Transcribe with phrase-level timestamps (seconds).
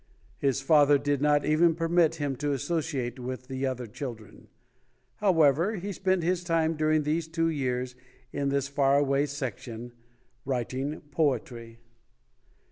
[0.39, 4.47] His father did not even permit him to associate with the other children.
[5.17, 7.93] However, he spent his time during these two years
[8.33, 9.91] in this far away section
[10.43, 11.81] writing poetry.